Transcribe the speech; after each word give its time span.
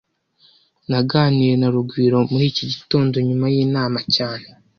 Naganiriye 0.89 1.55
na 1.57 1.69
Rugwiro 1.73 2.17
muri 2.31 2.45
iki 2.51 2.63
gitondo 2.71 3.15
nyuma 3.27 3.45
yinama 3.53 3.99
cyane 4.15 4.47